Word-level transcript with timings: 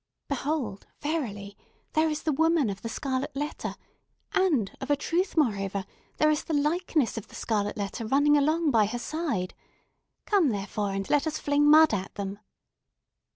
"Behold, 0.29 0.87
verily, 0.99 1.55
there 1.93 2.09
is 2.09 2.23
the 2.23 2.31
woman 2.31 2.71
of 2.71 2.81
the 2.81 2.89
scarlet 2.89 3.35
letter: 3.35 3.75
and 4.33 4.75
of 4.81 4.89
a 4.89 4.95
truth, 4.95 5.37
moreover, 5.37 5.85
there 6.17 6.31
is 6.31 6.43
the 6.45 6.55
likeness 6.55 7.19
of 7.19 7.27
the 7.27 7.35
scarlet 7.35 7.77
letter 7.77 8.07
running 8.07 8.35
along 8.35 8.71
by 8.71 8.87
her 8.87 8.97
side! 8.97 9.53
Come, 10.25 10.49
therefore, 10.49 10.89
and 10.91 11.07
let 11.07 11.27
us 11.27 11.37
fling 11.37 11.69
mud 11.69 11.93
at 11.93 12.15
them!" 12.15 12.39